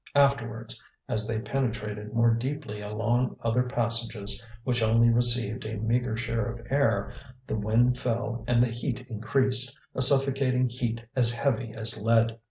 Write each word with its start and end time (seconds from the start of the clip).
Afterwards, 0.15 0.81
as 1.07 1.27
they 1.27 1.39
penetrated 1.41 2.11
more 2.11 2.33
deeply 2.33 2.81
along 2.81 3.37
other 3.43 3.61
passages 3.61 4.43
which 4.63 4.81
only 4.81 5.11
received 5.11 5.63
a 5.63 5.77
meagre 5.77 6.17
share 6.17 6.47
of 6.51 6.65
air, 6.71 7.13
the 7.45 7.53
wind 7.55 7.99
fell 7.99 8.43
and 8.47 8.63
the 8.63 8.69
heat 8.71 9.05
increased, 9.09 9.79
a 9.93 10.01
suffocating 10.01 10.69
heat 10.69 11.05
as 11.15 11.33
heavy 11.35 11.71
as 11.75 12.01
lead. 12.01 12.39